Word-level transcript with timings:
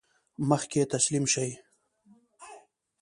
مخکې 0.49 0.81
تسلیم 0.91 1.25
شي. 1.33 1.49